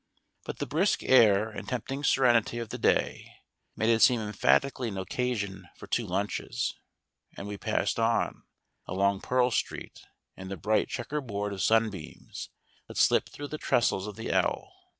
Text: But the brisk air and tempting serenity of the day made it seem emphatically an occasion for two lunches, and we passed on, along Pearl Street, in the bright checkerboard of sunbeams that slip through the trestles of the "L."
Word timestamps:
But 0.45 0.57
the 0.57 0.65
brisk 0.65 1.03
air 1.03 1.47
and 1.51 1.69
tempting 1.69 2.03
serenity 2.03 2.57
of 2.57 2.69
the 2.69 2.79
day 2.79 3.33
made 3.75 3.89
it 3.91 3.99
seem 4.01 4.19
emphatically 4.19 4.87
an 4.87 4.97
occasion 4.97 5.69
for 5.77 5.85
two 5.85 6.07
lunches, 6.07 6.73
and 7.37 7.45
we 7.47 7.55
passed 7.55 7.99
on, 7.99 8.41
along 8.87 9.21
Pearl 9.21 9.51
Street, 9.51 10.01
in 10.35 10.47
the 10.47 10.57
bright 10.57 10.87
checkerboard 10.89 11.53
of 11.53 11.61
sunbeams 11.61 12.49
that 12.87 12.97
slip 12.97 13.29
through 13.29 13.49
the 13.49 13.59
trestles 13.59 14.07
of 14.07 14.15
the 14.15 14.31
"L." 14.31 14.73